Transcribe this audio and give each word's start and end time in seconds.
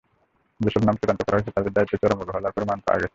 যেসব 0.59 0.81
নাম 0.85 0.95
চূড়ান্ত 0.95 1.21
করা 1.23 1.35
হয়েছে, 1.37 1.51
তাঁদের 1.51 1.73
দায়িত্বে 1.73 1.97
চরম 1.97 2.19
অবহেলার 2.21 2.51
প্রমাণ 2.51 2.77
পাওয়া 2.79 2.99
গেছে। 2.99 3.09